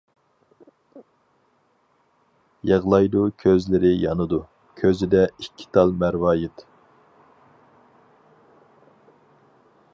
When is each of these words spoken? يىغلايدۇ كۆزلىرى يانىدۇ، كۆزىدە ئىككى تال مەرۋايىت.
يىغلايدۇ 2.69 3.21
كۆزلىرى 3.43 3.91
يانىدۇ، 4.05 4.41
كۆزىدە 4.81 5.23
ئىككى 5.29 5.69
تال 5.77 5.95
مەرۋايىت. 6.05 6.67